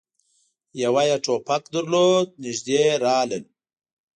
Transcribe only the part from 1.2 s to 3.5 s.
ټوپک درلود. نږدې راغلل،